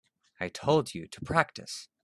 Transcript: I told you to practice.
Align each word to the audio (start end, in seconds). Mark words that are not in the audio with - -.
I 0.39 0.49
told 0.49 0.95
you 0.95 1.07
to 1.07 1.21
practice. 1.21 1.87